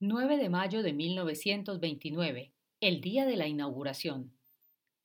9 0.00 0.36
de 0.36 0.48
mayo 0.48 0.84
de 0.84 0.92
1929, 0.92 2.52
el 2.80 3.00
día 3.00 3.26
de 3.26 3.34
la 3.34 3.48
inauguración. 3.48 4.32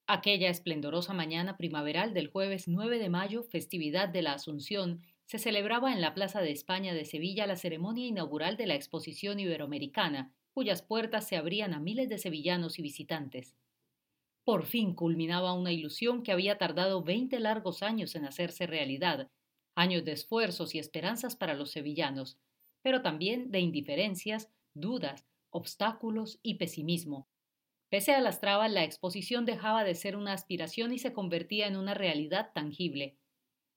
Aquella 0.05 0.51
esplendorosa 0.51 1.15
mañana 1.15 1.57
primaveral 1.57 2.13
del 2.13 2.27
jueves 2.27 2.67
9 2.67 2.99
de 2.99 3.09
mayo, 3.09 3.41
festividad 3.41 4.07
de 4.09 4.21
la 4.21 4.33
Asunción, 4.33 5.01
se 5.25 5.39
celebraba 5.39 5.93
en 5.93 5.99
la 5.99 6.13
Plaza 6.13 6.41
de 6.41 6.51
España 6.51 6.93
de 6.93 7.05
Sevilla 7.05 7.47
la 7.47 7.55
ceremonia 7.55 8.05
inaugural 8.05 8.55
de 8.55 8.67
la 8.67 8.75
Exposición 8.75 9.39
Iberoamericana, 9.39 10.31
cuyas 10.53 10.83
puertas 10.83 11.27
se 11.27 11.37
abrían 11.37 11.73
a 11.73 11.79
miles 11.79 12.07
de 12.07 12.19
sevillanos 12.19 12.77
y 12.77 12.83
visitantes. 12.83 13.55
Por 14.43 14.63
fin 14.63 14.93
culminaba 14.93 15.53
una 15.53 15.71
ilusión 15.71 16.21
que 16.21 16.31
había 16.31 16.59
tardado 16.59 17.01
veinte 17.01 17.39
largos 17.39 17.81
años 17.81 18.13
en 18.13 18.25
hacerse 18.25 18.67
realidad, 18.67 19.31
años 19.73 20.05
de 20.05 20.11
esfuerzos 20.11 20.75
y 20.75 20.77
esperanzas 20.77 21.35
para 21.35 21.55
los 21.55 21.71
sevillanos, 21.71 22.37
pero 22.83 23.01
también 23.01 23.49
de 23.49 23.59
indiferencias, 23.59 24.51
dudas, 24.73 25.25
obstáculos 25.49 26.39
y 26.41 26.55
pesimismo. 26.55 27.27
Pese 27.89 28.13
a 28.13 28.21
las 28.21 28.41
trabas, 28.41 28.71
la 28.71 28.83
exposición 28.83 29.45
dejaba 29.45 29.83
de 29.83 29.95
ser 29.95 30.15
una 30.15 30.33
aspiración 30.33 30.93
y 30.93 30.99
se 30.99 31.13
convertía 31.13 31.67
en 31.67 31.77
una 31.77 31.93
realidad 31.93 32.51
tangible. 32.53 33.17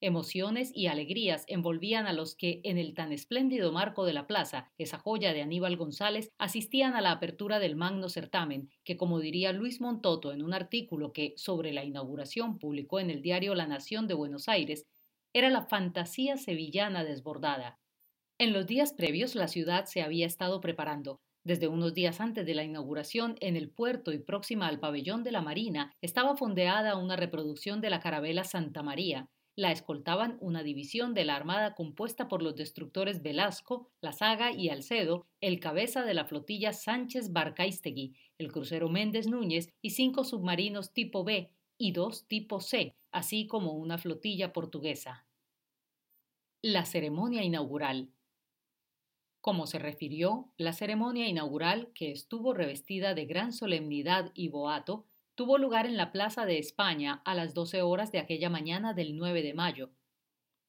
Emociones 0.00 0.72
y 0.74 0.88
alegrías 0.88 1.44
envolvían 1.48 2.06
a 2.06 2.12
los 2.12 2.34
que, 2.34 2.60
en 2.64 2.76
el 2.76 2.92
tan 2.92 3.12
espléndido 3.12 3.72
marco 3.72 4.04
de 4.04 4.12
la 4.12 4.26
plaza, 4.26 4.72
esa 4.76 4.98
joya 4.98 5.32
de 5.32 5.40
Aníbal 5.40 5.76
González, 5.76 6.32
asistían 6.36 6.94
a 6.94 7.00
la 7.00 7.12
apertura 7.12 7.58
del 7.58 7.76
magno 7.76 8.10
certamen, 8.10 8.70
que, 8.84 8.98
como 8.98 9.20
diría 9.20 9.52
Luis 9.52 9.80
Montoto 9.80 10.32
en 10.32 10.42
un 10.42 10.52
artículo 10.52 11.14
que, 11.14 11.32
sobre 11.36 11.72
la 11.72 11.84
inauguración, 11.84 12.58
publicó 12.58 13.00
en 13.00 13.08
el 13.08 13.22
diario 13.22 13.54
La 13.54 13.66
Nación 13.66 14.06
de 14.06 14.14
Buenos 14.14 14.48
Aires, 14.48 14.86
era 15.32 15.48
la 15.48 15.66
fantasía 15.66 16.36
sevillana 16.36 17.02
desbordada. 17.02 17.78
En 18.38 18.52
los 18.52 18.66
días 18.66 18.92
previos 18.92 19.34
la 19.34 19.48
ciudad 19.48 19.86
se 19.86 20.02
había 20.02 20.26
estado 20.26 20.60
preparando. 20.60 21.22
Desde 21.42 21.68
unos 21.68 21.94
días 21.94 22.20
antes 22.20 22.44
de 22.44 22.54
la 22.54 22.64
inauguración, 22.64 23.36
en 23.40 23.56
el 23.56 23.70
puerto 23.70 24.12
y 24.12 24.18
próxima 24.18 24.66
al 24.66 24.78
pabellón 24.78 25.24
de 25.24 25.32
la 25.32 25.40
Marina, 25.40 25.94
estaba 26.02 26.36
fondeada 26.36 26.98
una 26.98 27.16
reproducción 27.16 27.80
de 27.80 27.88
la 27.88 28.00
carabela 28.00 28.44
Santa 28.44 28.82
María. 28.82 29.30
La 29.56 29.72
escoltaban 29.72 30.36
una 30.42 30.62
división 30.62 31.14
de 31.14 31.24
la 31.24 31.34
Armada 31.34 31.74
compuesta 31.74 32.28
por 32.28 32.42
los 32.42 32.56
destructores 32.56 33.22
Velasco, 33.22 33.88
La 34.02 34.12
Saga 34.12 34.52
y 34.52 34.68
Alcedo, 34.68 35.24
el 35.40 35.58
cabeza 35.58 36.04
de 36.04 36.12
la 36.12 36.26
flotilla 36.26 36.74
Sánchez 36.74 37.32
Barcaistegui, 37.32 38.16
el 38.36 38.52
crucero 38.52 38.90
Méndez 38.90 39.28
Núñez 39.28 39.70
y 39.80 39.90
cinco 39.90 40.24
submarinos 40.24 40.92
tipo 40.92 41.24
B 41.24 41.52
y 41.78 41.92
dos 41.92 42.26
tipo 42.26 42.60
C, 42.60 42.96
así 43.12 43.46
como 43.46 43.72
una 43.72 43.96
flotilla 43.96 44.52
portuguesa. 44.52 45.24
La 46.60 46.84
ceremonia 46.84 47.42
inaugural. 47.42 48.10
Como 49.46 49.68
se 49.68 49.78
refirió, 49.78 50.52
la 50.56 50.72
ceremonia 50.72 51.28
inaugural, 51.28 51.92
que 51.94 52.10
estuvo 52.10 52.52
revestida 52.52 53.14
de 53.14 53.26
gran 53.26 53.52
solemnidad 53.52 54.32
y 54.34 54.48
boato, 54.48 55.06
tuvo 55.36 55.56
lugar 55.56 55.86
en 55.86 55.96
la 55.96 56.10
Plaza 56.10 56.46
de 56.46 56.58
España 56.58 57.22
a 57.24 57.32
las 57.36 57.54
12 57.54 57.82
horas 57.82 58.10
de 58.10 58.18
aquella 58.18 58.50
mañana 58.50 58.92
del 58.92 59.16
9 59.16 59.44
de 59.44 59.54
mayo. 59.54 59.92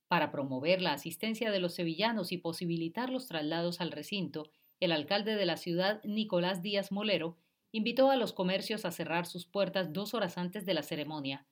Para 0.07 0.29
promover 0.29 0.83
la 0.83 0.93
asistencia 0.93 1.49
de 1.49 1.59
los 1.59 1.73
sevillanos 1.73 2.31
y 2.31 2.37
posibilitar 2.37 3.09
los 3.09 3.25
traslados 3.25 3.81
al 3.81 3.91
recinto, 3.91 4.51
el 4.79 4.91
alcalde 4.91 5.35
de 5.35 5.47
la 5.47 5.57
ciudad, 5.57 5.99
Nicolás 6.03 6.61
Díaz 6.61 6.91
Molero, 6.91 7.39
invitó 7.71 8.11
a 8.11 8.15
los 8.15 8.31
comercios 8.31 8.85
a 8.85 8.91
cerrar 8.91 9.25
sus 9.25 9.47
puertas 9.47 9.91
dos 9.91 10.13
horas 10.13 10.37
antes 10.37 10.67
de 10.67 10.75
la 10.75 10.83
ceremonia. 10.83 11.47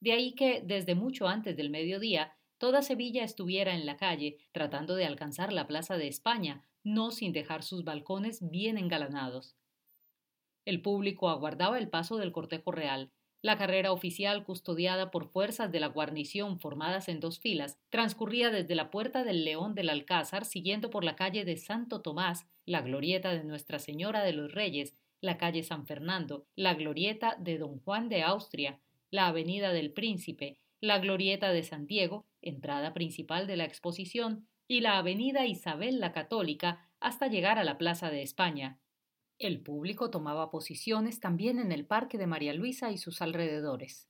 De 0.00 0.12
ahí 0.12 0.34
que, 0.34 0.60
desde 0.62 0.94
mucho 0.94 1.28
antes 1.28 1.56
del 1.56 1.70
mediodía, 1.70 2.36
toda 2.58 2.82
Sevilla 2.82 3.24
estuviera 3.24 3.74
en 3.74 3.86
la 3.86 3.96
calle 3.96 4.36
tratando 4.52 4.94
de 4.94 5.06
alcanzar 5.06 5.52
la 5.52 5.66
Plaza 5.66 5.96
de 5.96 6.08
España, 6.08 6.64
no 6.84 7.10
sin 7.10 7.32
dejar 7.32 7.62
sus 7.62 7.84
balcones 7.84 8.50
bien 8.50 8.78
engalanados. 8.78 9.56
El 10.64 10.82
público 10.82 11.30
aguardaba 11.30 11.78
el 11.78 11.88
paso 11.88 12.18
del 12.18 12.32
cortejo 12.32 12.72
real. 12.72 13.10
La 13.40 13.56
carrera 13.56 13.92
oficial, 13.92 14.44
custodiada 14.44 15.10
por 15.10 15.28
fuerzas 15.28 15.70
de 15.70 15.80
la 15.80 15.86
guarnición 15.86 16.58
formadas 16.58 17.08
en 17.08 17.20
dos 17.20 17.38
filas, 17.38 17.78
transcurría 17.88 18.50
desde 18.50 18.74
la 18.74 18.90
Puerta 18.90 19.24
del 19.24 19.44
León 19.44 19.74
del 19.74 19.88
Alcázar, 19.88 20.44
siguiendo 20.44 20.90
por 20.90 21.04
la 21.04 21.16
calle 21.16 21.44
de 21.44 21.56
Santo 21.56 22.02
Tomás, 22.02 22.46
la 22.66 22.82
glorieta 22.82 23.32
de 23.32 23.44
Nuestra 23.44 23.78
Señora 23.78 24.24
de 24.24 24.32
los 24.32 24.52
Reyes, 24.52 24.94
la 25.20 25.38
calle 25.38 25.62
San 25.62 25.86
Fernando, 25.86 26.46
la 26.54 26.74
glorieta 26.74 27.36
de 27.38 27.58
Don 27.58 27.78
Juan 27.80 28.08
de 28.08 28.22
Austria, 28.22 28.80
la 29.10 29.28
avenida 29.28 29.72
del 29.72 29.92
Príncipe, 29.92 30.58
la 30.80 30.98
glorieta 30.98 31.50
de 31.52 31.62
San 31.62 31.86
Diego, 31.86 32.26
entrada 32.42 32.94
principal 32.94 33.46
de 33.46 33.56
la 33.56 33.64
exposición, 33.64 34.48
y 34.66 34.80
la 34.80 34.98
avenida 34.98 35.46
Isabel 35.46 35.98
la 36.00 36.12
Católica 36.12 36.90
hasta 37.00 37.26
llegar 37.26 37.58
a 37.58 37.64
la 37.64 37.78
Plaza 37.78 38.10
de 38.10 38.22
España. 38.22 38.80
El 39.38 39.62
público 39.62 40.10
tomaba 40.10 40.50
posiciones 40.50 41.20
también 41.20 41.58
en 41.58 41.70
el 41.72 41.86
Parque 41.86 42.18
de 42.18 42.26
María 42.26 42.52
Luisa 42.52 42.90
y 42.90 42.98
sus 42.98 43.22
alrededores. 43.22 44.08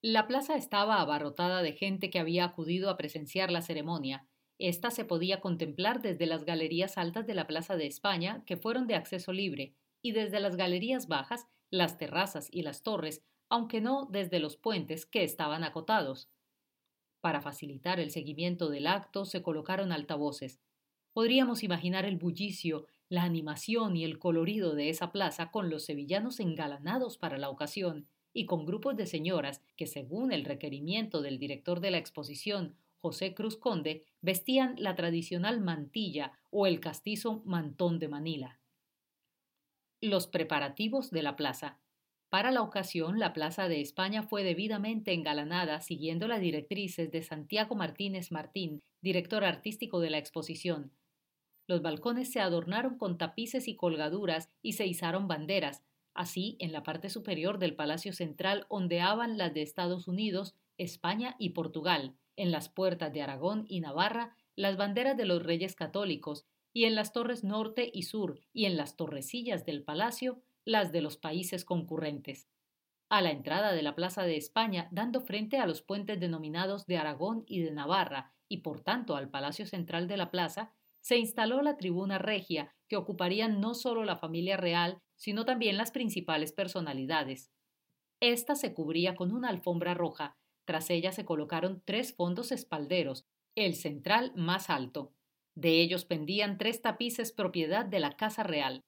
La 0.00 0.26
plaza 0.26 0.56
estaba 0.56 1.00
abarrotada 1.00 1.62
de 1.62 1.74
gente 1.74 2.10
que 2.10 2.18
había 2.18 2.44
acudido 2.44 2.90
a 2.90 2.96
presenciar 2.96 3.52
la 3.52 3.62
ceremonia. 3.62 4.26
Esta 4.58 4.90
se 4.90 5.04
podía 5.04 5.40
contemplar 5.40 6.02
desde 6.02 6.26
las 6.26 6.44
galerías 6.44 6.98
altas 6.98 7.26
de 7.26 7.34
la 7.34 7.46
Plaza 7.46 7.76
de 7.76 7.86
España, 7.86 8.42
que 8.46 8.56
fueron 8.56 8.86
de 8.88 8.96
acceso 8.96 9.32
libre, 9.32 9.76
y 10.02 10.10
desde 10.12 10.40
las 10.40 10.56
galerías 10.56 11.06
bajas, 11.06 11.46
las 11.70 11.98
terrazas 11.98 12.48
y 12.50 12.62
las 12.62 12.82
torres, 12.82 13.22
aunque 13.48 13.80
no 13.80 14.08
desde 14.10 14.40
los 14.40 14.56
puentes 14.56 15.06
que 15.06 15.22
estaban 15.22 15.62
acotados. 15.62 16.31
Para 17.22 17.40
facilitar 17.40 18.00
el 18.00 18.10
seguimiento 18.10 18.68
del 18.68 18.88
acto 18.88 19.24
se 19.24 19.42
colocaron 19.42 19.92
altavoces. 19.92 20.60
Podríamos 21.12 21.62
imaginar 21.62 22.04
el 22.04 22.16
bullicio, 22.16 22.86
la 23.08 23.22
animación 23.22 23.96
y 23.96 24.04
el 24.04 24.18
colorido 24.18 24.74
de 24.74 24.88
esa 24.88 25.12
plaza 25.12 25.52
con 25.52 25.70
los 25.70 25.84
sevillanos 25.84 26.40
engalanados 26.40 27.18
para 27.18 27.38
la 27.38 27.48
ocasión 27.48 28.08
y 28.34 28.46
con 28.46 28.66
grupos 28.66 28.96
de 28.96 29.06
señoras 29.06 29.62
que, 29.76 29.86
según 29.86 30.32
el 30.32 30.44
requerimiento 30.44 31.22
del 31.22 31.38
director 31.38 31.78
de 31.78 31.92
la 31.92 31.98
exposición, 31.98 32.74
José 32.98 33.34
Cruz 33.34 33.56
Conde, 33.56 34.04
vestían 34.20 34.74
la 34.78 34.96
tradicional 34.96 35.60
mantilla 35.60 36.32
o 36.50 36.66
el 36.66 36.80
castizo 36.80 37.40
mantón 37.44 38.00
de 38.00 38.08
Manila. 38.08 38.58
Los 40.00 40.26
preparativos 40.26 41.12
de 41.12 41.22
la 41.22 41.36
plaza. 41.36 41.78
Para 42.32 42.50
la 42.50 42.62
ocasión, 42.62 43.18
la 43.18 43.34
Plaza 43.34 43.68
de 43.68 43.82
España 43.82 44.22
fue 44.22 44.42
debidamente 44.42 45.12
engalanada 45.12 45.82
siguiendo 45.82 46.26
las 46.28 46.40
directrices 46.40 47.10
de 47.10 47.20
Santiago 47.20 47.74
Martínez 47.74 48.32
Martín, 48.32 48.80
director 49.02 49.44
artístico 49.44 50.00
de 50.00 50.08
la 50.08 50.16
exposición. 50.16 50.94
Los 51.66 51.82
balcones 51.82 52.32
se 52.32 52.40
adornaron 52.40 52.96
con 52.96 53.18
tapices 53.18 53.68
y 53.68 53.76
colgaduras 53.76 54.48
y 54.62 54.72
se 54.72 54.86
izaron 54.86 55.28
banderas. 55.28 55.84
Así, 56.14 56.56
en 56.58 56.72
la 56.72 56.82
parte 56.82 57.10
superior 57.10 57.58
del 57.58 57.74
Palacio 57.74 58.14
Central 58.14 58.64
ondeaban 58.70 59.36
las 59.36 59.52
de 59.52 59.60
Estados 59.60 60.08
Unidos, 60.08 60.54
España 60.78 61.36
y 61.38 61.50
Portugal. 61.50 62.16
En 62.36 62.50
las 62.50 62.70
puertas 62.70 63.12
de 63.12 63.20
Aragón 63.20 63.66
y 63.68 63.80
Navarra, 63.80 64.38
las 64.56 64.78
banderas 64.78 65.18
de 65.18 65.26
los 65.26 65.42
reyes 65.42 65.74
católicos, 65.74 66.46
y 66.72 66.84
en 66.84 66.94
las 66.94 67.12
torres 67.12 67.44
norte 67.44 67.90
y 67.92 68.04
sur, 68.04 68.40
y 68.54 68.64
en 68.64 68.78
las 68.78 68.96
torrecillas 68.96 69.66
del 69.66 69.84
palacio, 69.84 70.40
las 70.64 70.92
de 70.92 71.02
los 71.02 71.16
países 71.16 71.64
concurrentes. 71.64 72.48
A 73.08 73.20
la 73.20 73.30
entrada 73.30 73.72
de 73.72 73.82
la 73.82 73.94
Plaza 73.94 74.22
de 74.22 74.36
España, 74.36 74.88
dando 74.90 75.20
frente 75.20 75.58
a 75.58 75.66
los 75.66 75.82
puentes 75.82 76.18
denominados 76.18 76.86
de 76.86 76.96
Aragón 76.96 77.44
y 77.46 77.60
de 77.60 77.70
Navarra, 77.70 78.32
y 78.48 78.58
por 78.58 78.80
tanto 78.80 79.16
al 79.16 79.28
Palacio 79.28 79.66
Central 79.66 80.08
de 80.08 80.16
la 80.16 80.30
Plaza, 80.30 80.72
se 81.00 81.18
instaló 81.18 81.62
la 81.62 81.76
tribuna 81.76 82.18
regia, 82.18 82.74
que 82.88 82.96
ocuparían 82.96 83.60
no 83.60 83.74
solo 83.74 84.04
la 84.04 84.16
familia 84.16 84.56
real, 84.56 84.98
sino 85.16 85.44
también 85.44 85.76
las 85.76 85.90
principales 85.90 86.52
personalidades. 86.52 87.50
Esta 88.20 88.54
se 88.54 88.72
cubría 88.72 89.14
con 89.14 89.32
una 89.32 89.48
alfombra 89.48 89.94
roja, 89.94 90.36
tras 90.64 90.90
ella 90.90 91.12
se 91.12 91.24
colocaron 91.24 91.82
tres 91.84 92.14
fondos 92.14 92.52
espalderos, 92.52 93.26
el 93.56 93.74
central 93.74 94.32
más 94.36 94.70
alto. 94.70 95.12
De 95.54 95.80
ellos 95.80 96.04
pendían 96.04 96.56
tres 96.56 96.80
tapices 96.80 97.32
propiedad 97.32 97.84
de 97.84 98.00
la 98.00 98.16
Casa 98.16 98.42
Real. 98.42 98.84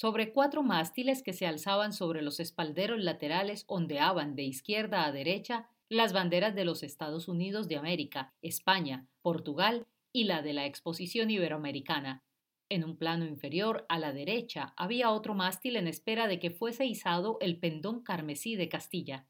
Sobre 0.00 0.32
cuatro 0.32 0.62
mástiles 0.62 1.24
que 1.24 1.32
se 1.32 1.44
alzaban 1.44 1.92
sobre 1.92 2.22
los 2.22 2.38
espalderos 2.38 3.00
laterales 3.00 3.64
ondeaban 3.66 4.36
de 4.36 4.44
izquierda 4.44 5.04
a 5.04 5.10
derecha 5.10 5.66
las 5.88 6.12
banderas 6.12 6.54
de 6.54 6.64
los 6.64 6.84
Estados 6.84 7.26
Unidos 7.26 7.66
de 7.66 7.78
América, 7.78 8.32
España, 8.40 9.08
Portugal 9.22 9.88
y 10.12 10.22
la 10.22 10.40
de 10.40 10.52
la 10.52 10.66
Exposición 10.66 11.32
Iberoamericana. 11.32 12.22
En 12.68 12.84
un 12.84 12.96
plano 12.96 13.26
inferior, 13.26 13.86
a 13.88 13.98
la 13.98 14.12
derecha, 14.12 14.72
había 14.76 15.10
otro 15.10 15.34
mástil 15.34 15.74
en 15.74 15.88
espera 15.88 16.28
de 16.28 16.38
que 16.38 16.52
fuese 16.52 16.86
izado 16.86 17.36
el 17.40 17.58
pendón 17.58 18.00
carmesí 18.04 18.54
de 18.54 18.68
Castilla. 18.68 19.26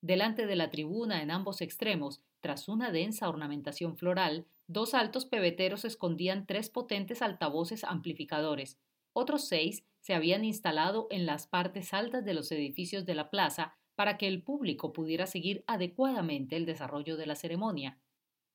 Delante 0.00 0.46
de 0.46 0.54
la 0.54 0.70
tribuna, 0.70 1.22
en 1.22 1.32
ambos 1.32 1.60
extremos, 1.60 2.22
tras 2.38 2.68
una 2.68 2.92
densa 2.92 3.28
ornamentación 3.28 3.96
floral, 3.96 4.46
dos 4.68 4.94
altos 4.94 5.24
pebeteros 5.24 5.84
escondían 5.84 6.46
tres 6.46 6.70
potentes 6.70 7.20
altavoces 7.20 7.82
amplificadores, 7.82 8.78
otros 9.12 9.46
seis 9.48 9.84
se 10.00 10.14
habían 10.14 10.44
instalado 10.44 11.06
en 11.10 11.26
las 11.26 11.46
partes 11.46 11.92
altas 11.92 12.24
de 12.24 12.34
los 12.34 12.50
edificios 12.52 13.04
de 13.04 13.14
la 13.14 13.30
plaza 13.30 13.76
para 13.94 14.16
que 14.16 14.28
el 14.28 14.42
público 14.42 14.92
pudiera 14.92 15.26
seguir 15.26 15.64
adecuadamente 15.66 16.56
el 16.56 16.66
desarrollo 16.66 17.16
de 17.16 17.26
la 17.26 17.34
ceremonia. 17.34 17.98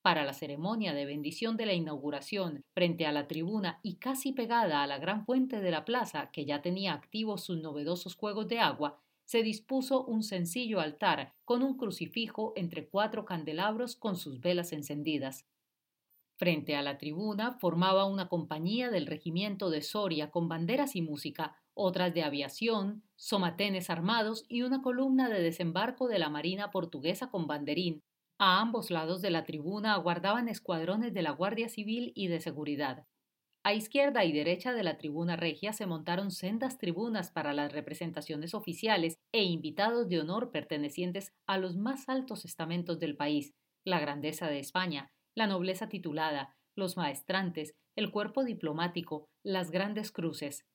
Para 0.02 0.26
la 0.26 0.34
ceremonia 0.34 0.94
de 0.94 1.06
bendición 1.06 1.56
de 1.56 1.66
la 1.66 1.74
inauguración, 1.74 2.66
frente 2.74 3.06
a 3.06 3.12
la 3.12 3.28
tribuna 3.28 3.80
y 3.84 3.96
casi 3.96 4.34
pegada 4.34 4.84
a 4.84 4.88
la 4.88 5.00
gran 5.00 5.26
fuente 5.26 5.62
de 5.62 5.72
la 5.72 5.86
plaza, 5.86 6.30
que 6.32 6.46
ya 6.46 6.62
tenía 6.62 6.94
activos 6.94 7.44
sus 7.44 7.62
novedosos 7.62 8.16
juegos 8.16 8.48
de 8.48 8.60
agua, 8.60 9.02
se 9.26 9.44
dispuso 9.44 10.06
un 10.06 10.24
sencillo 10.24 10.80
altar 10.80 11.34
con 11.46 11.64
un 11.64 11.78
crucifijo 11.78 12.54
entre 12.56 12.88
cuatro 12.88 13.26
candelabros 13.26 13.96
con 13.96 14.18
sus 14.18 14.42
velas 14.42 14.74
encendidas. 14.74 15.46
Frente 16.36 16.76
a 16.76 16.82
la 16.82 16.98
tribuna 16.98 17.58
formaba 17.60 18.06
una 18.06 18.28
compañía 18.28 18.90
del 18.90 19.06
regimiento 19.06 19.70
de 19.70 19.82
Soria 19.82 20.32
con 20.32 20.50
banderas 20.50 20.96
y 20.96 21.02
música, 21.02 21.56
otras 21.76 22.14
de 22.14 22.24
aviación, 22.24 23.04
somatenes 23.16 23.90
armados 23.90 24.46
y 24.48 24.64
una 24.64 24.82
columna 24.82 25.30
de 25.30 25.42
desembarco 25.42 26.08
de 26.08 26.20
la 26.20 26.30
Marina 26.30 26.72
portuguesa 26.72 27.30
con 27.30 27.48
banderín, 27.48 28.02
a 28.40 28.60
ambos 28.60 28.90
lados 28.90 29.22
de 29.22 29.30
la 29.30 29.46
tribuna 29.46 29.94
aguardaban 29.94 30.50
escuadrones 30.50 31.14
de 31.14 31.22
la 31.22 31.32
Guardia 31.32 31.70
Civil 31.70 32.12
y 32.16 32.28
de 32.28 32.40
Seguridad. 32.40 33.06
A 33.64 33.74
izquierda 33.74 34.26
y 34.26 34.34
derecha 34.34 34.74
de 34.74 34.84
la 34.84 34.98
tribuna 34.98 35.38
regia 35.38 35.72
se 35.72 35.86
montaron 35.86 36.32
sendas 36.32 36.78
tribunas 36.78 37.32
para 37.32 37.54
las 37.54 37.72
representaciones 37.72 38.54
oficiales 38.54 39.20
e 39.32 39.44
invitados 39.44 40.10
de 40.10 40.20
honor 40.20 40.52
pertenecientes 40.52 41.32
a 41.48 41.58
los 41.58 41.78
más 41.78 42.10
altos 42.10 42.44
estamentos 42.44 43.00
del 43.00 43.16
país, 43.16 43.54
la 43.86 44.00
grandeza 44.02 44.48
de 44.48 44.60
España, 44.60 45.10
la 45.36 45.48
nobleza 45.48 45.90
titulada, 45.90 46.56
los 46.76 46.98
maestrantes, 46.98 47.76
el 47.96 48.12
cuerpo 48.12 48.44
diplomático, 48.44 49.30
las 49.44 49.72
grandes 49.72 50.12
cruces. 50.12 50.66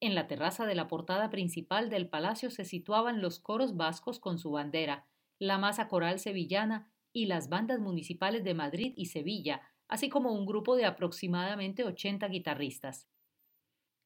En 0.00 0.14
la 0.14 0.26
terraza 0.26 0.66
de 0.66 0.74
la 0.74 0.88
portada 0.88 1.30
principal 1.30 1.90
del 1.90 2.08
palacio 2.08 2.50
se 2.50 2.64
situaban 2.64 3.20
los 3.20 3.38
coros 3.38 3.76
vascos 3.76 4.18
con 4.18 4.38
su 4.38 4.50
bandera, 4.50 5.06
la 5.38 5.58
masa 5.58 5.88
coral 5.88 6.18
sevillana 6.18 6.92
y 7.12 7.26
las 7.26 7.48
bandas 7.48 7.80
municipales 7.80 8.44
de 8.44 8.54
Madrid 8.54 8.92
y 8.96 9.06
Sevilla, 9.06 9.62
así 9.88 10.08
como 10.08 10.32
un 10.32 10.46
grupo 10.46 10.76
de 10.76 10.84
aproximadamente 10.84 11.84
80 11.84 12.28
guitarristas. 12.28 13.08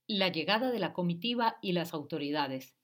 La 0.06 0.28
llegada 0.28 0.70
de 0.70 0.78
la 0.78 0.92
comitiva 0.92 1.58
y 1.60 1.72
las 1.72 1.94
autoridades. 1.94 2.74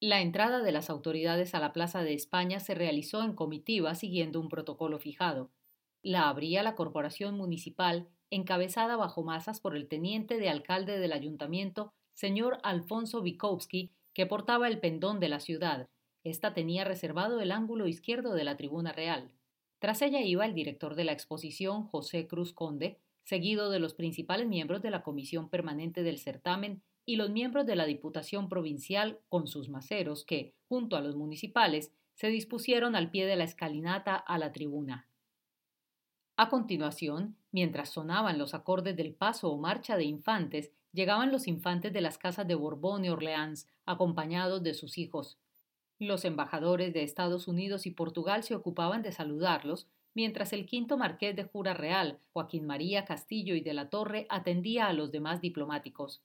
La 0.00 0.20
entrada 0.20 0.62
de 0.62 0.72
las 0.72 0.90
autoridades 0.90 1.54
a 1.54 1.58
la 1.58 1.72
Plaza 1.72 2.02
de 2.02 2.14
España 2.14 2.60
se 2.60 2.74
realizó 2.74 3.22
en 3.22 3.34
comitiva 3.34 3.94
siguiendo 3.94 4.40
un 4.40 4.48
protocolo 4.48 4.98
fijado. 4.98 5.50
La 6.02 6.28
abría 6.28 6.62
la 6.62 6.74
corporación 6.74 7.36
municipal, 7.36 8.08
encabezada 8.30 8.96
bajo 8.96 9.22
masas 9.22 9.60
por 9.60 9.76
el 9.76 9.88
teniente 9.88 10.38
de 10.38 10.48
alcalde 10.48 10.98
del 10.98 11.12
ayuntamiento, 11.12 11.92
señor 12.14 12.58
Alfonso 12.62 13.22
Bikowski, 13.22 13.90
que 14.14 14.26
portaba 14.26 14.68
el 14.68 14.80
pendón 14.80 15.20
de 15.20 15.28
la 15.28 15.40
ciudad, 15.40 15.88
esta 16.26 16.54
tenía 16.54 16.82
reservado 16.82 17.40
el 17.40 17.52
ángulo 17.52 17.86
izquierdo 17.86 18.34
de 18.34 18.42
la 18.42 18.56
tribuna 18.56 18.92
real. 18.92 19.30
Tras 19.78 20.02
ella 20.02 20.22
iba 20.22 20.44
el 20.44 20.54
director 20.54 20.96
de 20.96 21.04
la 21.04 21.12
exposición, 21.12 21.84
José 21.84 22.26
Cruz 22.26 22.52
Conde, 22.52 22.98
seguido 23.22 23.70
de 23.70 23.78
los 23.78 23.94
principales 23.94 24.48
miembros 24.48 24.82
de 24.82 24.90
la 24.90 25.04
comisión 25.04 25.48
permanente 25.48 26.02
del 26.02 26.18
certamen 26.18 26.82
y 27.04 27.14
los 27.14 27.30
miembros 27.30 27.64
de 27.64 27.76
la 27.76 27.86
Diputación 27.86 28.48
Provincial 28.48 29.20
con 29.28 29.46
sus 29.46 29.68
maceros 29.68 30.24
que, 30.24 30.52
junto 30.68 30.96
a 30.96 31.00
los 31.00 31.14
municipales, 31.14 31.92
se 32.16 32.26
dispusieron 32.26 32.96
al 32.96 33.12
pie 33.12 33.24
de 33.26 33.36
la 33.36 33.44
escalinata 33.44 34.16
a 34.16 34.36
la 34.38 34.50
tribuna. 34.50 35.06
A 36.36 36.48
continuación, 36.48 37.36
mientras 37.50 37.90
sonaban 37.90 38.38
los 38.38 38.54
acordes 38.54 38.96
del 38.96 39.14
paso 39.14 39.50
o 39.50 39.58
marcha 39.58 39.96
de 39.96 40.04
infantes, 40.04 40.70
llegaban 40.92 41.32
los 41.32 41.46
infantes 41.48 41.92
de 41.92 42.00
las 42.00 42.18
casas 42.18 42.46
de 42.46 42.54
Borbón 42.54 43.04
y 43.04 43.10
Orleans, 43.10 43.68
acompañados 43.84 44.62
de 44.62 44.74
sus 44.74 44.98
hijos, 44.98 45.38
los 45.98 46.26
embajadores 46.26 46.92
de 46.92 47.02
Estados 47.02 47.48
Unidos 47.48 47.86
y 47.86 47.90
Portugal 47.90 48.42
se 48.42 48.54
ocupaban 48.54 49.02
de 49.02 49.12
saludarlos, 49.12 49.88
mientras 50.12 50.52
el 50.52 50.66
quinto 50.66 50.98
marqués 50.98 51.34
de 51.34 51.44
Jura 51.44 51.72
Real, 51.72 52.18
Joaquín 52.34 52.66
María 52.66 53.06
Castillo 53.06 53.54
y 53.54 53.62
de 53.62 53.72
la 53.72 53.88
Torre, 53.88 54.26
atendía 54.28 54.88
a 54.88 54.92
los 54.92 55.10
demás 55.10 55.40
diplomáticos. 55.40 56.22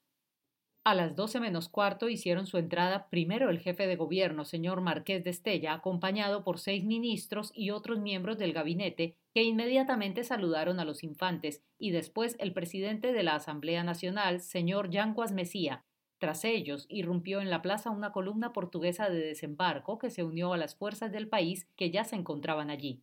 A 0.84 0.94
las 0.94 1.14
doce 1.14 1.38
menos 1.38 1.68
cuarto 1.68 2.08
hicieron 2.08 2.46
su 2.46 2.58
entrada 2.58 3.08
primero 3.08 3.50
el 3.50 3.60
jefe 3.60 3.86
de 3.86 3.94
gobierno, 3.94 4.44
señor 4.44 4.80
Marqués 4.80 5.22
de 5.22 5.30
Estella, 5.30 5.74
acompañado 5.74 6.42
por 6.42 6.58
seis 6.58 6.84
ministros 6.84 7.52
y 7.54 7.70
otros 7.70 8.00
miembros 8.00 8.36
del 8.36 8.52
gabinete, 8.52 9.16
que 9.32 9.44
inmediatamente 9.44 10.24
saludaron 10.24 10.80
a 10.80 10.84
los 10.84 11.04
infantes, 11.04 11.62
y 11.78 11.92
después 11.92 12.34
el 12.40 12.52
presidente 12.52 13.12
de 13.12 13.22
la 13.22 13.36
Asamblea 13.36 13.84
Nacional, 13.84 14.40
señor 14.40 14.90
Yancuas 14.90 15.30
Mesía, 15.30 15.84
tras 16.22 16.44
ellos, 16.44 16.86
irrumpió 16.88 17.40
en 17.40 17.50
la 17.50 17.62
plaza 17.62 17.90
una 17.90 18.12
columna 18.12 18.52
portuguesa 18.52 19.10
de 19.10 19.18
desembarco 19.18 19.98
que 19.98 20.08
se 20.08 20.22
unió 20.22 20.52
a 20.52 20.56
las 20.56 20.76
fuerzas 20.76 21.10
del 21.10 21.28
país 21.28 21.66
que 21.74 21.90
ya 21.90 22.04
se 22.04 22.14
encontraban 22.14 22.70
allí. 22.70 23.02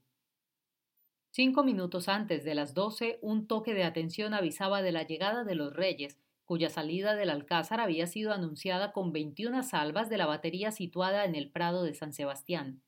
Cinco 1.31 1.65
minutos 1.65 2.07
antes 2.07 2.45
de 2.45 2.55
las 2.55 2.73
doce, 2.73 3.19
un 3.21 3.45
toque 3.45 3.73
de 3.73 3.83
atención 3.83 4.33
avisaba 4.33 4.81
de 4.81 4.93
la 4.93 5.03
llegada 5.03 5.43
de 5.43 5.55
los 5.55 5.73
reyes, 5.73 6.17
cuya 6.49 6.71
salida 6.71 7.13
del 7.13 7.29
Alcázar 7.29 7.79
había 7.79 8.07
sido 8.07 8.33
anunciada 8.33 8.91
con 8.91 9.13
veintiuna 9.13 9.61
salvas 9.61 10.09
de 10.09 10.17
la 10.17 10.25
batería 10.25 10.71
situada 10.71 11.23
en 11.25 11.35
el 11.35 11.51
Prado 11.51 11.83
de 11.83 11.93
San 11.93 12.11
Sebastián. 12.11 12.81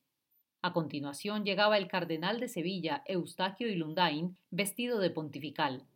A 0.62 0.72
continuación 0.72 1.44
llegaba 1.44 1.78
el 1.78 1.86
cardenal 1.86 2.40
de 2.40 2.48
Sevilla, 2.48 3.04
Eustaquio 3.06 3.68
y 3.68 3.76
Lundain, 3.76 4.36
vestido 4.50 4.98
de 4.98 5.10
pontifical. 5.10 5.86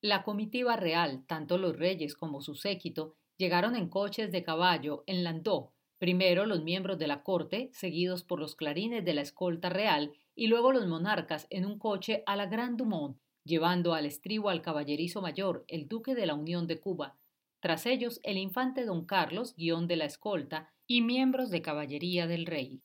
La 0.00 0.22
comitiva 0.22 0.76
real, 0.76 1.24
tanto 1.26 1.58
los 1.58 1.78
reyes 1.78 2.14
como 2.14 2.40
su 2.40 2.54
séquito, 2.54 3.14
Llegaron 3.36 3.74
en 3.74 3.88
coches 3.88 4.30
de 4.30 4.44
caballo, 4.44 5.02
en 5.06 5.24
landó, 5.24 5.72
primero 5.98 6.46
los 6.46 6.62
miembros 6.62 6.98
de 6.98 7.08
la 7.08 7.24
corte, 7.24 7.68
seguidos 7.72 8.22
por 8.22 8.38
los 8.38 8.54
clarines 8.54 9.04
de 9.04 9.12
la 9.12 9.22
escolta 9.22 9.70
real, 9.70 10.12
y 10.36 10.46
luego 10.46 10.72
los 10.72 10.86
monarcas 10.86 11.46
en 11.50 11.66
un 11.66 11.78
coche 11.78 12.22
a 12.26 12.36
la 12.36 12.46
Grand 12.46 12.78
Dumont, 12.78 13.18
llevando 13.44 13.94
al 13.94 14.06
estribo 14.06 14.48
al 14.48 14.62
caballerizo 14.62 15.20
mayor, 15.20 15.64
el 15.68 15.86
duque 15.86 16.14
de 16.14 16.26
la 16.26 16.34
Unión 16.34 16.66
de 16.66 16.80
Cuba. 16.80 17.18
Tras 17.60 17.86
ellos, 17.86 18.20
el 18.22 18.38
infante 18.38 18.84
don 18.84 19.04
Carlos, 19.06 19.54
guion 19.56 19.86
de 19.86 19.96
la 19.96 20.04
escolta, 20.04 20.72
y 20.86 21.02
miembros 21.02 21.50
de 21.50 21.62
caballería 21.62 22.26
del 22.26 22.46
rey. 22.46 22.82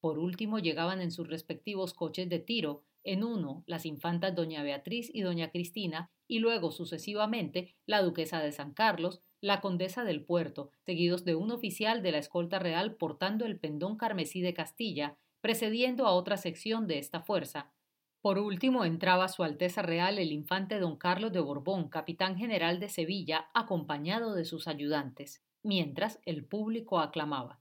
Por 0.00 0.18
último 0.18 0.58
llegaban 0.58 1.00
en 1.00 1.10
sus 1.10 1.28
respectivos 1.28 1.94
coches 1.94 2.28
de 2.28 2.38
tiro, 2.38 2.84
en 3.02 3.24
uno 3.24 3.64
las 3.66 3.86
infantas 3.86 4.34
doña 4.34 4.62
Beatriz 4.62 5.10
y 5.12 5.22
doña 5.22 5.50
Cristina, 5.50 6.10
y 6.28 6.38
luego 6.38 6.70
sucesivamente 6.70 7.74
la 7.86 8.02
duquesa 8.02 8.40
de 8.40 8.52
San 8.52 8.72
Carlos, 8.72 9.22
la 9.40 9.60
condesa 9.60 10.04
del 10.04 10.24
puerto, 10.24 10.70
seguidos 10.84 11.24
de 11.24 11.34
un 11.34 11.50
oficial 11.50 12.02
de 12.02 12.12
la 12.12 12.18
escolta 12.18 12.58
real 12.58 12.96
portando 12.96 13.46
el 13.46 13.58
pendón 13.58 13.96
carmesí 13.96 14.42
de 14.42 14.54
Castilla, 14.54 15.16
precediendo 15.40 16.06
a 16.06 16.12
otra 16.12 16.36
sección 16.36 16.86
de 16.86 16.98
esta 16.98 17.20
fuerza. 17.20 17.72
Por 18.20 18.38
último 18.38 18.84
entraba 18.84 19.28
Su 19.28 19.44
Alteza 19.44 19.80
Real 19.80 20.18
el 20.18 20.30
infante 20.30 20.78
don 20.78 20.96
Carlos 20.96 21.32
de 21.32 21.40
Borbón, 21.40 21.88
capitán 21.88 22.36
general 22.36 22.78
de 22.78 22.90
Sevilla, 22.90 23.48
acompañado 23.54 24.34
de 24.34 24.44
sus 24.44 24.68
ayudantes, 24.68 25.42
mientras 25.62 26.20
el 26.26 26.44
público 26.44 27.00
aclamaba. 27.00 27.60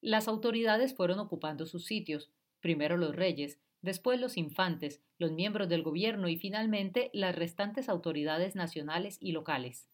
Las 0.00 0.26
autoridades 0.26 0.96
fueron 0.96 1.20
ocupando 1.20 1.64
sus 1.64 1.84
sitios, 1.84 2.32
primero 2.60 2.96
los 2.96 3.14
reyes, 3.14 3.60
después 3.82 4.20
los 4.20 4.36
infantes, 4.36 5.00
los 5.16 5.30
miembros 5.30 5.68
del 5.68 5.84
gobierno 5.84 6.28
y 6.28 6.36
finalmente 6.36 7.10
las 7.12 7.36
restantes 7.36 7.88
autoridades 7.88 8.56
nacionales 8.56 9.16
y 9.20 9.30
locales. 9.30 9.88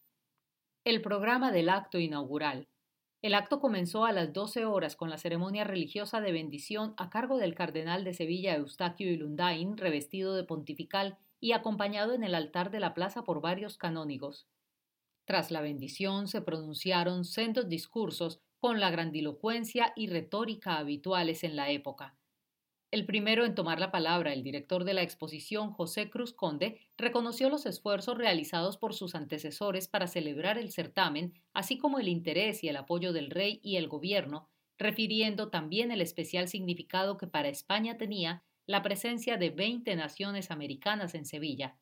El 0.83 1.03
programa 1.03 1.51
del 1.51 1.69
acto 1.69 1.99
inaugural. 1.99 2.67
El 3.23 3.35
acto 3.35 3.61
comenzó 3.61 4.03
a 4.03 4.11
las 4.11 4.33
12 4.33 4.65
horas 4.65 4.97
con 4.97 5.09
la 5.09 5.17
ceremonia 5.17 5.63
religiosa 5.63 6.19
de 6.19 6.33
bendición 6.33 6.93
a 6.97 7.09
cargo 7.09 7.37
del 7.37 7.55
cardenal 7.55 8.03
de 8.03 8.13
Sevilla 8.13 8.53
Eustaquio 8.57 9.09
y 9.09 9.15
Lundain, 9.15 9.77
revestido 9.77 10.35
de 10.35 10.43
pontifical 10.43 11.17
y 11.39 11.53
acompañado 11.53 12.11
en 12.11 12.25
el 12.25 12.35
altar 12.35 12.69
de 12.69 12.81
la 12.81 12.93
plaza 12.93 13.23
por 13.23 13.39
varios 13.39 13.77
canónigos. 13.77 14.45
Tras 15.23 15.51
la 15.51 15.61
bendición 15.61 16.27
se 16.27 16.41
pronunciaron 16.41 17.23
sendos 17.23 17.69
discursos 17.69 18.41
con 18.59 18.81
la 18.81 18.91
grandilocuencia 18.91 19.93
y 19.95 20.07
retórica 20.07 20.77
habituales 20.77 21.45
en 21.45 21.55
la 21.55 21.69
época. 21.69 22.17
El 22.93 23.07
primero 23.07 23.43
en 23.43 23.55
tomar 23.55 23.79
la 23.79 23.89
palabra, 23.89 24.33
el 24.33 24.43
director 24.43 24.83
de 24.83 24.93
la 24.93 25.01
exposición, 25.01 25.71
José 25.71 26.11
Cruz 26.11 26.31
Conde, 26.31 26.79
reconoció 26.95 27.49
los 27.49 27.65
esfuerzos 27.65 28.19
realizados 28.19 28.77
por 28.77 28.93
sus 28.93 29.15
antecesores 29.15 29.87
para 29.87 30.05
celebrar 30.05 30.59
el 30.59 30.71
certamen, 30.71 31.33
así 31.55 31.79
como 31.79 31.97
el 31.97 32.07
interés 32.07 32.63
y 32.63 32.69
el 32.69 32.77
apoyo 32.77 33.11
del 33.11 33.31
rey 33.31 33.59
y 33.63 33.77
el 33.77 33.87
gobierno, 33.87 34.47
refiriendo 34.77 35.49
también 35.49 35.89
el 35.89 36.01
especial 36.01 36.47
significado 36.47 37.17
que 37.17 37.25
para 37.25 37.49
España 37.49 37.97
tenía 37.97 38.43
la 38.67 38.83
presencia 38.83 39.37
de 39.37 39.49
20 39.49 39.95
naciones 39.95 40.51
americanas 40.51 41.15
en 41.15 41.25
Sevilla. 41.25 41.79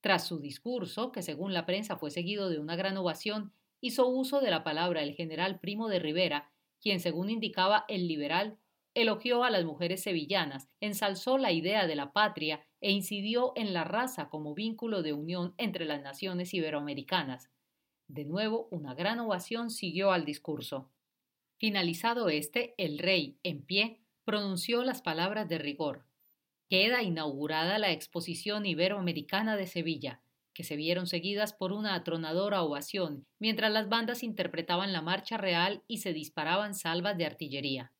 Tras 0.00 0.26
su 0.26 0.40
discurso, 0.40 1.12
que 1.12 1.22
según 1.22 1.54
la 1.54 1.66
prensa 1.66 1.98
fue 1.98 2.10
seguido 2.10 2.48
de 2.48 2.58
una 2.58 2.74
gran 2.74 2.96
ovación, 2.96 3.52
hizo 3.80 4.08
uso 4.08 4.40
de 4.40 4.50
la 4.50 4.64
palabra 4.64 5.04
el 5.04 5.14
general 5.14 5.60
Primo 5.60 5.86
de 5.86 6.00
Rivera, 6.00 6.50
quien 6.80 6.98
según 6.98 7.30
indicaba 7.30 7.84
el 7.86 8.08
liberal 8.08 8.58
elogió 8.94 9.44
a 9.44 9.50
las 9.50 9.64
mujeres 9.64 10.02
sevillanas, 10.02 10.68
ensalzó 10.80 11.38
la 11.38 11.52
idea 11.52 11.86
de 11.86 11.96
la 11.96 12.12
patria 12.12 12.66
e 12.80 12.90
incidió 12.90 13.52
en 13.56 13.72
la 13.72 13.84
raza 13.84 14.28
como 14.28 14.54
vínculo 14.54 15.02
de 15.02 15.12
unión 15.12 15.54
entre 15.58 15.84
las 15.84 16.02
naciones 16.02 16.54
iberoamericanas. 16.54 17.50
De 18.08 18.24
nuevo, 18.24 18.68
una 18.70 18.94
gran 18.94 19.20
ovación 19.20 19.70
siguió 19.70 20.12
al 20.12 20.24
discurso. 20.24 20.90
Finalizado 21.58 22.28
este, 22.28 22.74
el 22.78 22.98
rey, 22.98 23.38
en 23.42 23.62
pie, 23.62 24.00
pronunció 24.24 24.82
las 24.82 25.02
palabras 25.02 25.48
de 25.48 25.58
rigor. 25.58 26.04
queda 26.70 27.02
inaugurada 27.02 27.78
la 27.78 27.92
Exposición 27.92 28.66
Iberoamericana 28.66 29.56
de 29.56 29.66
Sevilla, 29.66 30.20
que 30.52 30.64
se 30.64 30.76
vieron 30.76 31.06
seguidas 31.06 31.52
por 31.52 31.72
una 31.72 31.94
atronadora 31.94 32.62
ovación 32.62 33.26
mientras 33.38 33.72
las 33.72 33.88
bandas 33.88 34.22
interpretaban 34.22 34.92
la 34.92 35.00
marcha 35.00 35.36
real 35.36 35.82
y 35.86 35.98
se 35.98 36.12
disparaban 36.12 36.74
salvas 36.74 37.16
de 37.16 37.26
artillería. 37.26 37.92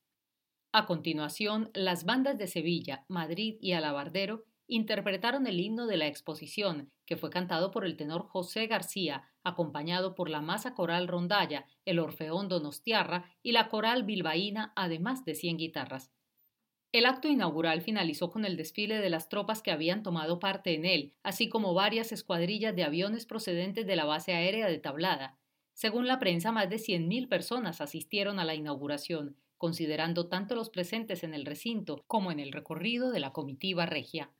A 0.71 0.85
continuación, 0.85 1.71
las 1.73 2.05
bandas 2.05 2.37
de 2.37 2.45
Sevilla, 2.45 3.03
Madrid 3.07 3.57
y 3.59 3.71
Alabardero 3.71 4.45
interpretaron 4.67 5.47
el 5.47 5.59
himno 5.59 5.87
de 5.87 5.97
la 5.97 6.05
exposición, 6.05 6.91
que 7.07 7.17
fue 7.17 7.31
cantado 7.31 7.71
por 7.71 7.85
el 7.85 7.97
tenor 7.97 8.27
José 8.27 8.67
García, 8.67 9.23
acompañado 9.43 10.13
por 10.13 10.29
la 10.29 10.41
masa 10.41 10.75
coral 10.75 11.07
Rondalla, 11.07 11.65
el 11.85 11.97
Orfeón 11.97 12.49
Donostiarra 12.49 13.25
y 13.41 13.51
la 13.51 13.67
coral 13.67 14.03
bilbaína, 14.03 14.71
además 14.75 15.25
de 15.25 15.33
100 15.33 15.57
guitarras. 15.57 16.11
El 16.91 17.07
acto 17.07 17.27
inaugural 17.27 17.81
finalizó 17.81 18.29
con 18.29 18.45
el 18.45 18.55
desfile 18.55 18.99
de 18.99 19.09
las 19.09 19.27
tropas 19.27 19.63
que 19.63 19.71
habían 19.71 20.03
tomado 20.03 20.37
parte 20.37 20.75
en 20.75 20.85
él, 20.85 21.15
así 21.23 21.49
como 21.49 21.73
varias 21.73 22.11
escuadrillas 22.11 22.75
de 22.75 22.83
aviones 22.83 23.25
procedentes 23.25 23.87
de 23.87 23.95
la 23.95 24.05
base 24.05 24.33
aérea 24.33 24.67
de 24.67 24.77
Tablada. 24.77 25.39
Según 25.73 26.05
la 26.05 26.19
prensa, 26.19 26.51
más 26.51 26.69
de 26.69 26.75
100.000 26.75 27.27
personas 27.27 27.81
asistieron 27.81 28.37
a 28.39 28.45
la 28.45 28.53
inauguración, 28.53 29.35
considerando 29.59 30.27
tanto 30.27 30.55
los 30.55 30.71
presentes 30.71 31.23
en 31.23 31.35
el 31.35 31.45
recinto 31.45 32.03
como 32.07 32.31
en 32.31 32.39
el 32.39 32.51
recorrido 32.51 33.11
de 33.11 33.19
la 33.19 33.31
comitiva 33.31 33.85
regia. 33.85 34.31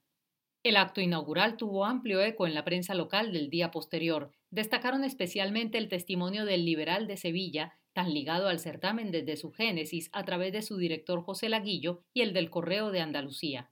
El 0.64 0.78
acto 0.78 1.02
inaugural 1.02 1.58
tuvo 1.58 1.86
amplio 1.86 2.22
eco 2.22 2.48
en 2.48 2.54
la 2.54 2.66
prensa 2.66 2.96
local 2.96 3.32
del 3.32 3.50
día 3.50 3.70
posterior. 3.70 4.32
Destacaron 4.50 5.04
especialmente 5.04 5.78
el 5.78 5.90
testimonio 5.90 6.46
del 6.46 6.66
liberal 6.66 7.06
de 7.06 7.18
Sevilla, 7.18 7.74
tan 7.94 8.14
ligado 8.14 8.48
al 8.48 8.60
certamen 8.60 9.12
desde 9.12 9.36
su 9.36 9.52
génesis 9.52 10.10
a 10.14 10.24
través 10.24 10.54
de 10.54 10.62
su 10.62 10.78
director 10.78 11.22
José 11.22 11.50
Laguillo 11.50 12.04
y 12.14 12.22
el 12.22 12.34
del 12.34 12.50
Correo 12.50 12.92
de 12.92 13.02
Andalucía. 13.02 13.72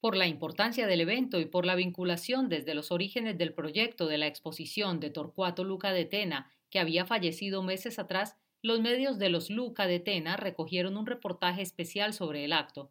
Por 0.00 0.16
la 0.16 0.26
importancia 0.26 0.86
del 0.86 1.02
evento 1.02 1.40
y 1.40 1.46
por 1.46 1.66
la 1.66 1.74
vinculación 1.74 2.48
desde 2.48 2.74
los 2.74 2.90
orígenes 2.90 3.36
del 3.36 3.54
proyecto 3.54 4.06
de 4.06 4.18
la 4.18 4.26
exposición 4.26 4.98
de 4.98 5.10
Torcuato 5.10 5.62
Luca 5.64 5.92
de 5.92 6.04
Tena, 6.06 6.50
que 6.70 6.78
había 6.78 7.06
fallecido 7.06 7.62
meses 7.62 7.98
atrás, 7.98 8.36
los 8.64 8.80
medios 8.80 9.18
de 9.18 9.28
los 9.28 9.50
Luca 9.50 9.86
de 9.86 10.00
Tena 10.00 10.38
recogieron 10.38 10.96
un 10.96 11.04
reportaje 11.04 11.60
especial 11.60 12.14
sobre 12.14 12.46
el 12.46 12.54
acto. 12.54 12.90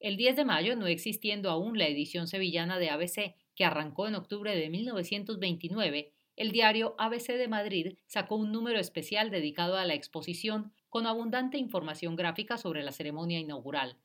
El 0.00 0.16
10 0.16 0.34
de 0.34 0.44
mayo, 0.44 0.74
no 0.74 0.88
existiendo 0.88 1.50
aún 1.50 1.78
la 1.78 1.86
edición 1.86 2.26
sevillana 2.26 2.80
de 2.80 2.90
ABC, 2.90 3.36
que 3.54 3.64
arrancó 3.64 4.08
en 4.08 4.16
octubre 4.16 4.56
de 4.56 4.68
1929, 4.68 6.10
el 6.34 6.50
diario 6.50 6.96
ABC 6.98 7.28
de 7.28 7.46
Madrid 7.46 7.96
sacó 8.06 8.34
un 8.34 8.50
número 8.50 8.80
especial 8.80 9.30
dedicado 9.30 9.76
a 9.76 9.84
la 9.84 9.94
exposición 9.94 10.72
con 10.88 11.06
abundante 11.06 11.58
información 11.58 12.16
gráfica 12.16 12.58
sobre 12.58 12.82
la 12.82 12.90
ceremonia 12.90 13.38
inaugural. 13.38 13.98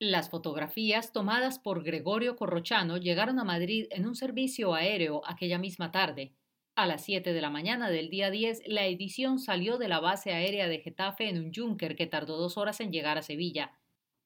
Las 0.00 0.30
fotografías 0.30 1.12
tomadas 1.12 1.60
por 1.60 1.84
Gregorio 1.84 2.34
Corrochano 2.34 2.96
llegaron 2.96 3.38
a 3.38 3.44
Madrid 3.44 3.86
en 3.90 4.04
un 4.04 4.16
servicio 4.16 4.74
aéreo 4.74 5.22
aquella 5.24 5.58
misma 5.58 5.92
tarde. 5.92 6.34
A 6.78 6.86
las 6.86 7.02
7 7.02 7.32
de 7.32 7.40
la 7.40 7.50
mañana 7.50 7.90
del 7.90 8.08
día 8.08 8.30
10, 8.30 8.62
la 8.66 8.86
edición 8.86 9.40
salió 9.40 9.78
de 9.78 9.88
la 9.88 9.98
base 9.98 10.32
aérea 10.32 10.68
de 10.68 10.78
Getafe 10.78 11.28
en 11.28 11.42
un 11.42 11.52
Junker 11.52 11.96
que 11.96 12.06
tardó 12.06 12.36
dos 12.36 12.56
horas 12.56 12.78
en 12.78 12.92
llegar 12.92 13.18
a 13.18 13.22
Sevilla. 13.22 13.76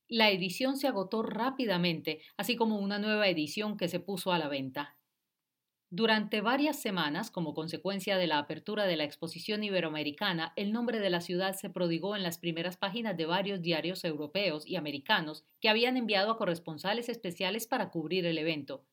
La 0.06 0.28
edición 0.28 0.76
se 0.76 0.86
agotó 0.86 1.22
rápidamente, 1.22 2.20
así 2.36 2.54
como 2.54 2.76
una 2.76 2.98
nueva 2.98 3.26
edición 3.26 3.78
que 3.78 3.88
se 3.88 4.00
puso 4.00 4.32
a 4.32 4.38
la 4.38 4.48
venta. 4.48 4.98
Durante 5.88 6.42
varias 6.42 6.78
semanas, 6.78 7.30
como 7.30 7.54
consecuencia 7.54 8.18
de 8.18 8.26
la 8.26 8.36
apertura 8.36 8.84
de 8.84 8.98
la 8.98 9.04
exposición 9.04 9.64
iberoamericana, 9.64 10.52
el 10.54 10.72
nombre 10.72 10.98
de 10.98 11.08
la 11.08 11.22
ciudad 11.22 11.54
se 11.54 11.70
prodigó 11.70 12.16
en 12.16 12.22
las 12.22 12.36
primeras 12.36 12.76
páginas 12.76 13.16
de 13.16 13.24
varios 13.24 13.62
diarios 13.62 14.04
europeos 14.04 14.66
y 14.66 14.76
americanos 14.76 15.46
que 15.58 15.70
habían 15.70 15.96
enviado 15.96 16.30
a 16.30 16.36
corresponsales 16.36 17.08
especiales 17.08 17.66
para 17.66 17.88
cubrir 17.88 18.26
el 18.26 18.36
evento. 18.36 18.84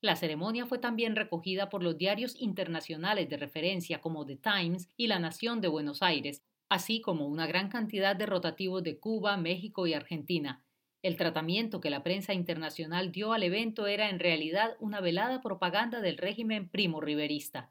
La 0.00 0.16
ceremonia 0.16 0.66
fue 0.66 0.78
también 0.78 1.16
recogida 1.16 1.68
por 1.68 1.82
los 1.82 1.96
diarios 1.96 2.36
internacionales 2.40 3.28
de 3.28 3.36
referencia 3.36 4.00
como 4.00 4.26
The 4.26 4.36
Times 4.36 4.90
y 4.96 5.06
La 5.06 5.18
Nación 5.18 5.60
de 5.60 5.68
Buenos 5.68 6.02
Aires, 6.02 6.42
así 6.68 7.00
como 7.00 7.26
una 7.26 7.46
gran 7.46 7.68
cantidad 7.68 8.14
de 8.14 8.26
rotativos 8.26 8.82
de 8.82 8.98
Cuba, 8.98 9.36
México 9.36 9.86
y 9.86 9.94
Argentina, 9.94 10.66
el 11.06 11.16
tratamiento 11.16 11.80
que 11.80 11.88
la 11.88 12.02
prensa 12.02 12.34
internacional 12.34 13.12
dio 13.12 13.32
al 13.32 13.44
evento 13.44 13.86
era 13.86 14.10
en 14.10 14.18
realidad 14.18 14.76
una 14.80 15.00
velada 15.00 15.40
propaganda 15.40 16.00
del 16.00 16.18
régimen 16.18 16.68
primo 16.68 17.00
riverista. 17.00 17.70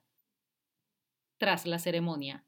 Tras 1.38 1.66
la 1.66 1.80
ceremonia. 1.80 2.46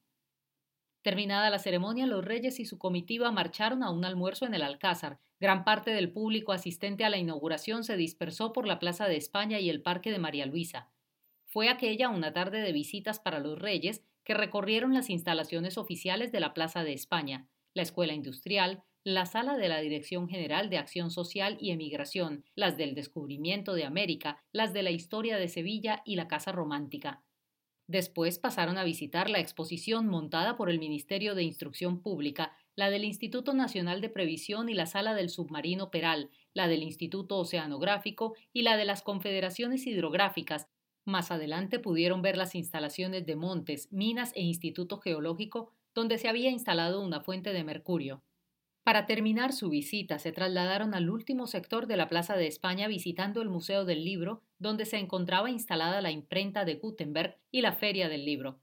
Terminada 1.08 1.50
la 1.50 1.58
ceremonia, 1.58 2.06
los 2.06 2.26
reyes 2.26 2.60
y 2.60 2.66
su 2.66 2.78
comitiva 2.78 3.32
marcharon 3.32 3.82
a 3.82 3.92
un 3.92 4.04
almuerzo 4.04 4.46
en 4.46 4.54
el 4.54 4.62
Alcázar. 4.62 5.20
Gran 5.40 5.64
parte 5.64 5.92
del 5.92 6.12
público 6.12 6.52
asistente 6.52 7.06
a 7.06 7.10
la 7.10 7.16
inauguración 7.16 7.86
se 7.86 7.96
dispersó 7.96 8.52
por 8.52 8.68
la 8.68 8.78
Plaza 8.78 9.08
de 9.08 9.16
España 9.16 9.58
y 9.62 9.70
el 9.70 9.82
Parque 9.82 10.12
de 10.12 10.20
María 10.20 10.46
Luisa. 10.46 10.90
Fue 11.46 11.70
aquella 11.70 12.10
una 12.10 12.34
tarde 12.34 12.60
de 12.60 12.74
visitas 12.74 13.20
para 13.20 13.40
los 13.40 13.58
reyes 13.58 14.04
que 14.26 14.34
recorrieron 14.34 14.94
las 14.94 15.10
instalaciones 15.10 15.78
oficiales 15.78 16.34
de 16.34 16.42
la 16.42 16.54
Plaza 16.54 16.84
de 16.84 16.92
España, 16.92 17.48
la 17.74 17.84
Escuela 17.84 18.12
Industrial, 18.12 18.84
la 19.06 19.26
sala 19.26 19.56
de 19.56 19.70
la 19.70 19.80
Dirección 19.80 20.28
General 20.28 20.70
de 20.70 20.78
Acción 20.78 21.10
Social 21.10 21.58
y 21.62 21.72
Emigración, 21.72 22.44
las 22.54 22.76
del 22.76 22.96
Descubrimiento 22.96 23.76
de 23.76 23.86
América, 23.86 24.44
las 24.52 24.74
de 24.74 24.84
la 24.84 24.92
Historia 24.92 25.38
de 25.38 25.48
Sevilla 25.48 26.02
y 26.04 26.18
la 26.18 26.28
Casa 26.28 26.52
Romántica. 26.52 27.24
Después 27.88 28.38
pasaron 28.38 28.78
a 28.78 28.84
visitar 28.84 29.30
la 29.30 29.40
exposición 29.40 30.08
montada 30.08 30.58
por 30.58 30.70
el 30.70 30.78
Ministerio 30.78 31.36
de 31.36 31.44
Instrucción 31.44 32.02
Pública, 32.02 32.52
la 32.76 32.90
del 32.90 33.06
Instituto 33.06 33.54
Nacional 33.54 34.02
de 34.02 34.10
Previsión 34.10 34.68
y 34.68 34.74
la 34.74 34.86
sala 34.86 35.16
del 35.16 35.30
Submarino 35.30 35.90
Peral, 35.90 36.30
la 36.54 36.68
del 36.68 36.84
Instituto 36.84 37.38
Oceanográfico 37.38 38.36
y 38.52 38.64
la 38.64 38.76
de 38.76 38.84
las 38.84 39.04
Confederaciones 39.04 39.88
Hidrográficas. 39.88 40.68
Más 41.06 41.32
adelante 41.32 41.80
pudieron 41.80 42.22
ver 42.22 42.36
las 42.36 42.56
instalaciones 42.56 43.26
de 43.26 43.38
Montes, 43.38 43.88
Minas 43.94 44.34
e 44.36 44.42
Instituto 44.42 45.00
Geológico, 45.00 45.72
donde 45.96 46.18
se 46.18 46.28
había 46.28 46.50
instalado 46.50 47.02
una 47.02 47.22
fuente 47.22 47.54
de 47.54 47.64
mercurio. 47.64 48.22
Para 48.88 49.06
terminar 49.06 49.52
su 49.52 49.68
visita, 49.68 50.18
se 50.18 50.32
trasladaron 50.32 50.94
al 50.94 51.10
último 51.10 51.46
sector 51.46 51.88
de 51.88 51.98
la 51.98 52.08
Plaza 52.08 52.38
de 52.38 52.48
España 52.48 52.88
visitando 52.88 53.42
el 53.42 53.50
Museo 53.50 53.84
del 53.84 54.06
Libro, 54.06 54.44
donde 54.60 54.86
se 54.86 54.98
encontraba 54.98 55.52
instalada 55.52 56.00
la 56.00 56.10
imprenta 56.10 56.64
de 56.64 56.76
Gutenberg 56.76 57.38
y 57.52 57.64
la 57.64 57.74
Feria 57.74 58.08
del 58.08 58.24
Libro. 58.24 58.62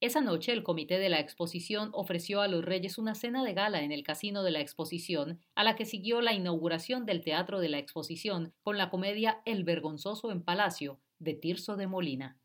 Esa 0.00 0.22
noche 0.22 0.52
el 0.52 0.62
comité 0.62 0.98
de 0.98 1.10
la 1.10 1.20
exposición 1.20 1.90
ofreció 1.92 2.40
a 2.40 2.48
los 2.48 2.64
reyes 2.64 2.96
una 2.96 3.14
cena 3.14 3.44
de 3.44 3.52
gala 3.52 3.82
en 3.82 3.92
el 3.92 4.02
casino 4.02 4.44
de 4.44 4.52
la 4.52 4.60
exposición, 4.60 5.40
a 5.54 5.62
la 5.62 5.76
que 5.76 5.84
siguió 5.84 6.22
la 6.22 6.32
inauguración 6.32 7.04
del 7.04 7.22
Teatro 7.22 7.60
de 7.60 7.68
la 7.68 7.76
Exposición 7.76 8.54
con 8.62 8.78
la 8.78 8.88
comedia 8.88 9.42
El 9.44 9.64
Vergonzoso 9.64 10.32
en 10.32 10.42
Palacio, 10.42 11.02
de 11.18 11.34
Tirso 11.34 11.76
de 11.76 11.86
Molina. 11.86 12.39